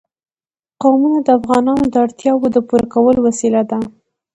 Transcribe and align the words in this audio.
قومونه 0.81 1.19
د 1.23 1.29
افغانانو 1.39 1.83
د 1.89 1.95
اړتیاوو 2.05 2.47
د 2.55 2.57
پوره 2.67 2.85
کولو 2.93 3.19
وسیله 3.27 3.61
ده. 3.69 3.79